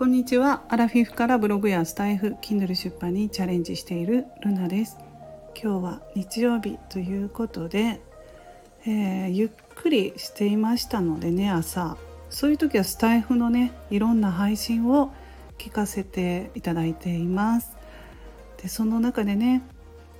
[0.00, 0.62] こんにちは。
[0.70, 4.96] アラフィフからブログやスタイフ Kindle 出版にチャレンジしているルナです。
[5.54, 8.00] 今日は日曜日ということで、
[8.86, 11.98] えー、ゆっくりしていましたのでね朝。
[12.30, 15.12] そういう時はスタイフのねいろんな配信を
[15.58, 17.76] 聞かせていただいています。
[18.56, 19.60] でその中でね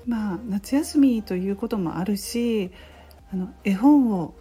[0.05, 2.71] まあ夏休みということもあるし
[3.33, 4.35] あの絵本を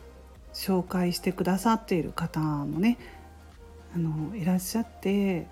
[0.53, 2.97] 紹介してくださっている方もね
[3.95, 5.47] あのいらっしゃって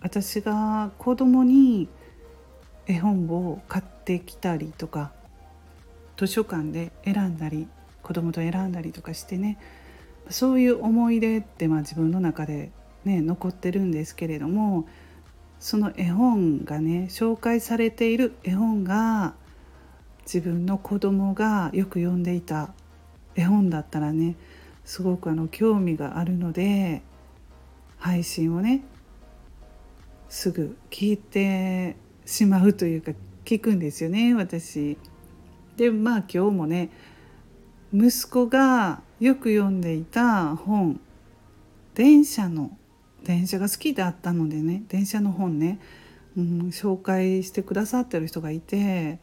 [0.00, 1.88] 私が子供に
[2.86, 5.12] 絵本を買ってきたりとか
[6.16, 7.66] 図書館で選んだり
[8.02, 9.58] 子供と選んだりとかしてね
[10.30, 12.70] そういう思い出ってまあ自分の中で
[13.04, 14.86] ね残ってるんですけれども
[15.58, 19.34] その絵本がね紹介されている絵本が
[20.24, 22.72] 自分の子供がよく読んでいた
[23.34, 24.36] 絵本だったらね
[24.84, 27.02] すごくあの興味があるので
[28.04, 28.82] 配信をね
[30.28, 33.12] すぐ聞いてしまうというか
[33.46, 34.98] 聞くんですよね私。
[35.78, 36.90] でまあ今日もね
[37.94, 41.00] 息子がよく読んでいた本
[41.94, 42.76] 電車の
[43.24, 45.80] 電車が好きだったのでね電車の本ね、
[46.36, 49.18] うん、紹介してくださってる人がいて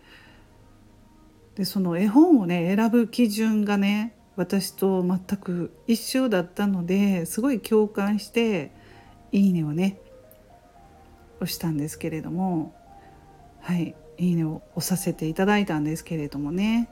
[1.54, 8.72] でその絵本をね選ぶ基準がね私と全く一緒だったのですごい共感して
[9.32, 9.98] 「いいね」をね
[11.40, 12.74] 押したんですけれども
[13.60, 16.90] はい「いいね」を押させていただいたんですけれどもね。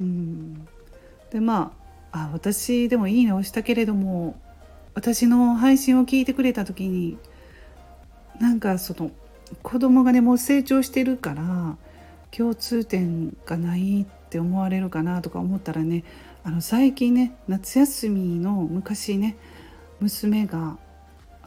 [0.00, 0.66] うん。
[1.30, 1.72] でま
[2.12, 4.36] ああ私でも「いいね」押したけれども
[4.94, 7.18] 私の配信を聞いてくれた時に
[8.40, 9.10] なんかその
[9.62, 11.76] 子供がねもう成長してるから
[12.30, 16.04] 共通点がないって思われるかなとか思ったらね
[16.46, 19.36] あの最近ね夏休みの昔ね
[20.00, 20.76] 娘が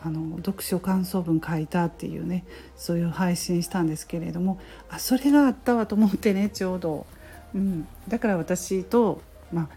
[0.02, 2.46] あの読書感想文書いたっていうね
[2.76, 4.60] そういう配信したんですけれども
[4.90, 7.06] あそれがあったわと思ってねちょうど、
[7.54, 9.22] うん、だから私と、
[9.54, 9.70] まあ、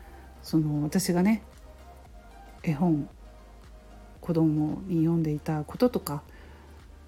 [0.42, 1.42] その私がね
[2.62, 3.06] 絵本
[4.22, 6.22] 子供に読んでいたこととか、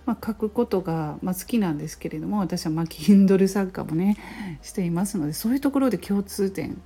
[0.04, 4.18] まあ、書くことが、まあ、好きなんですけれども私はまあ Kindle 作家もね
[4.60, 6.78] していますのでそういうところで共通点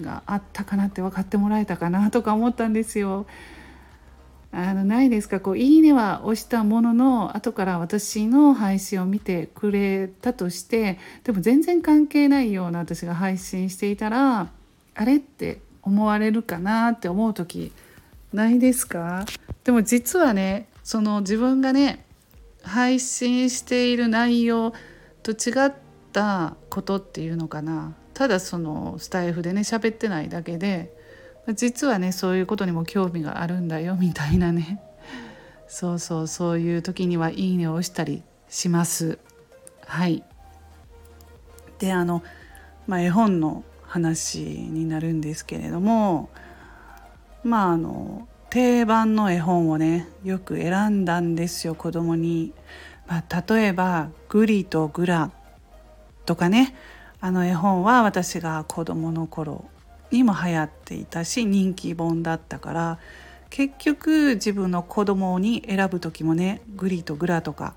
[0.00, 3.26] があったかなって分かってもらえたかなとか思ったんですよ。
[4.56, 5.40] あのないですか？
[5.40, 14.48] こう「いいね」は押したものの後から私の配信を見てくれたとしてでも全然関係ないような私が配信していたら
[14.94, 17.72] あれって思われるかなって思う時
[18.32, 19.26] ないですか？
[19.64, 22.04] でも実はねその自分がね
[22.62, 24.72] 配信している内容
[25.24, 25.72] と違っ
[26.12, 27.94] たことっていうのかな。
[28.14, 30.96] ただそのスタイフでね喋ってないだけで
[31.54, 34.80] 実はねそういうことにも興味があるんだよみたいなね
[35.66, 39.18] そうそうそういう時には「いいね」を押したりします。
[39.86, 40.22] はい
[41.78, 42.22] であの、
[42.86, 46.30] まあ、絵本の話になるんですけれども
[47.42, 52.52] まああの定番の絵本をねよく選んだんですよ子供に。
[53.06, 55.30] まあ、例えば「グリとグラ」
[56.24, 56.74] とかね
[57.24, 59.64] あの絵本は私が子供の頃
[60.10, 62.98] にも流行っていたし人気本だったから
[63.48, 67.76] 結局自分の子供に選ぶ時もねグリとグラとか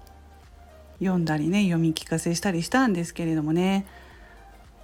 [0.99, 3.85] 読んだりね読み聞かせしたりしたんですけれどもね。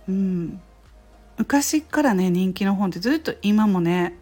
[0.08, 0.62] うん。
[1.38, 4.18] 昔からね人気の本ってずっと今もね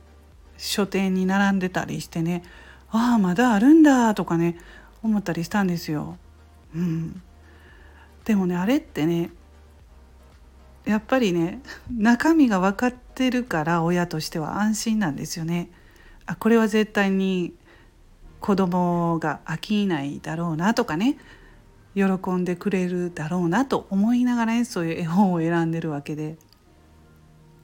[0.57, 2.41] 書店に並んでたりしてね
[2.89, 4.57] ああまだあるんだとかね
[5.03, 6.17] 思ったりしたんですよ。
[6.75, 7.21] うん、
[8.25, 9.29] でもねあれってね
[10.85, 11.61] やっぱりね
[11.95, 15.69] 中身が分かってるから親としては安心なんですよね。
[16.25, 17.53] あこれは絶対に
[18.39, 21.17] 子供が飽きないだろうなとかね
[21.93, 26.37] 喜んでくれるだろうなと思いながらねそういう絵本を選んでるわけで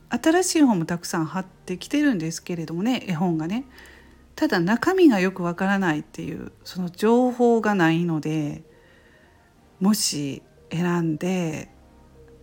[0.09, 3.65] 新しい本もたくさん貼ってきてるんですけれどもね絵本がね
[4.35, 8.63] ただ中身がよくわからないっていうその情報がないので
[9.79, 11.69] もし選んで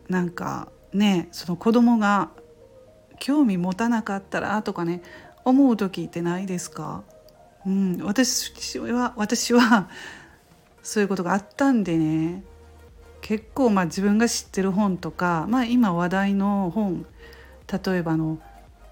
[0.08, 2.30] なんかねその子供が
[3.18, 5.02] 興味持たなかったらとかね
[5.44, 7.02] 思う時ってないですか、
[7.66, 9.90] うん、私は私は
[10.82, 12.44] そういうことがあったんでね
[13.20, 17.06] 結構まあ自分が知ってる本とか、まあ、今話題の本
[17.84, 18.38] 例えばの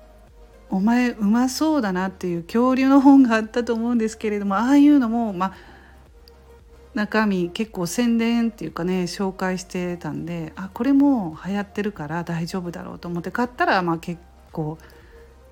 [0.71, 5.53] 「お前うまそうだな」っていう恐竜の本があったと思うんですけれどもああいうのもまあ
[6.95, 14.21] 中身結構宣伝っていうかね紹介してたんであこれも流行ってるから大丈夫だろうと思って買ったらまあ結
[14.53, 14.79] 構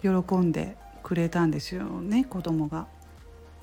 [0.03, 2.87] 喜んでくれたんですよね子供が。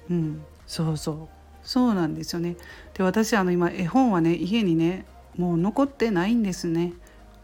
[0.09, 0.43] うん。
[0.65, 1.27] そうそう。
[1.63, 2.55] そうなんですよね。
[2.93, 5.05] で私あの今絵本はね家にね
[5.37, 6.93] もう残ってないんですね。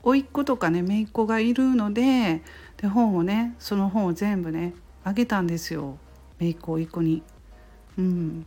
[0.02, 2.42] 甥っ子とかね姪っ子がいるので
[2.78, 5.98] で本をねその本を全部ねあげたんですよ。
[6.40, 7.22] 姪っ子甥っ子に。
[7.98, 8.46] うん。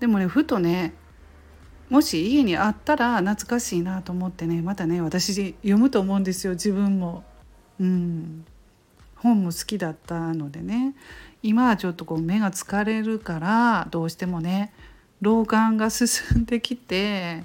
[0.00, 0.94] でもねふとね
[1.88, 7.24] もし家にあったら懐かしいなと思ってねまたね私読むと思うんですよ自分も。
[7.78, 8.44] うん。
[9.16, 10.94] 本も好きだったのでね。
[11.42, 14.72] 今はちょっとこう目が疲れるからどうしてもね
[15.20, 17.44] 老眼が進んできて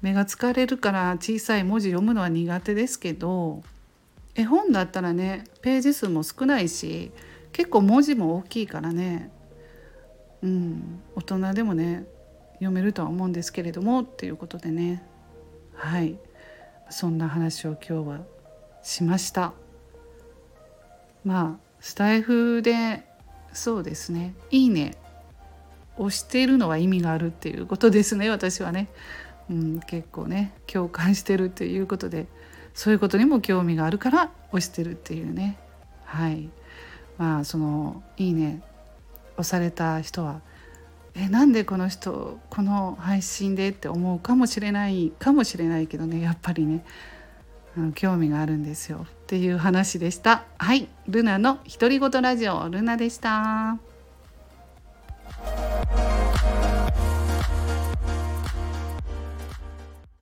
[0.00, 3.62] 目が疲れるから小さい文字読むのは苦手ですけど
[4.34, 7.10] 絵本だったらねページ数も少ないし
[7.52, 9.30] 結構文字も大きいからね
[10.42, 11.00] うん。
[11.14, 12.04] 大人でもね
[12.54, 15.02] 読めるとは思うんですけれどもっていうことでね。
[15.74, 16.16] はい。
[16.90, 18.20] そんな話を今日は
[18.82, 19.52] しました。
[21.24, 23.04] まあスタイフで
[23.52, 24.96] そうですね「いいね」
[25.98, 28.88] 押しているのは意味があるっていうことですね私はね、
[29.50, 32.26] うん、結構ね共感してるっていうことで
[32.72, 35.58] そういうことにも興味があるから押してるっていうね。
[36.04, 36.48] はい。
[37.18, 38.62] まあその「いいね」
[39.36, 40.40] 押された人は
[41.14, 46.84] えなんでこの人この配信でって思うかもしれないかもしれないけどねやっぱりね
[47.94, 50.44] 興味があるんですよっていう話でした。
[50.58, 53.91] はいルナの独り言ラジオルナでした。